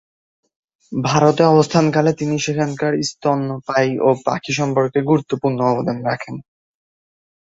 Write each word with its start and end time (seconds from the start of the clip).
ভারতে 0.91 1.43
অবস্থানকালে 1.45 2.11
তিনি 2.13 2.35
সেখানকার 2.39 2.93
স্তন্যপায়ী 3.09 3.91
ও 3.99 4.19
পাখি 4.25 4.51
সম্পর্কে 4.59 4.99
গুরুত্বপূর্ণ 5.09 5.59
অবদান 5.71 5.97
রাখেন। 6.05 6.35